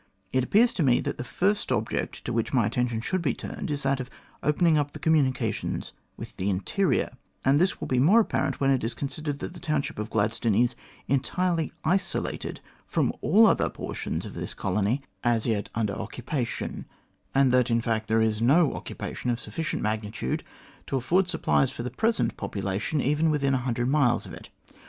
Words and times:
It 0.33 0.43
appears 0.43 0.73
to 0.73 0.81
me 0.81 0.99
that 1.01 1.19
the 1.19 1.23
first 1.23 1.71
object 1.71 2.25
to 2.25 2.33
which 2.33 2.53
my 2.55 2.65
attention 2.65 3.01
should 3.01 3.21
be 3.21 3.35
turned 3.35 3.69
is 3.69 3.83
that 3.83 3.99
of 3.99 4.09
opening 4.41 4.75
up 4.75 4.93
the 4.93 4.97
communications 4.99 5.93
with 6.17 6.37
the 6.37 6.49
interior, 6.49 7.11
and 7.45 7.59
this 7.59 7.79
will 7.79 7.87
be 7.87 7.99
more 7.99 8.21
apparent 8.21 8.59
when 8.59 8.71
it 8.71 8.83
is 8.83 8.95
considered 8.95 9.37
that 9.37 9.53
the 9.53 9.59
township 9.59 9.99
of 9.99 10.09
Gladstone 10.09 10.55
is 10.55 10.73
entirely 11.07 11.71
isolated 11.85 12.61
from 12.87 13.13
all 13.21 13.45
other 13.45 13.69
portions 13.69 14.25
of 14.25 14.33
the 14.33 14.47
colony 14.57 15.03
as 15.23 15.45
yet 15.45 15.69
under 15.75 15.93
135 15.93 16.71
136 16.87 16.87
THE 16.87 16.87
GLADSTONE 16.87 16.87
COLONY 16.89 16.89
occupation, 16.89 16.89
and 17.35 17.51
that, 17.53 17.69
in 17.69 17.81
fact, 17.81 18.07
there 18.07 18.21
is 18.21 18.41
no 18.41 18.73
occupation 18.73 19.29
of 19.29 19.39
sufficient 19.39 19.83
magnitude 19.83 20.43
to 20.87 20.95
afford 20.97 21.27
supplies 21.27 21.69
for 21.69 21.83
the 21.83 21.91
present 21.91 22.35
population 22.37 22.99
even 23.01 23.29
within 23.29 23.53
a 23.53 23.59
hundred 23.59 23.87
miles 23.87 24.25
of 24.25 24.33
it. 24.33 24.49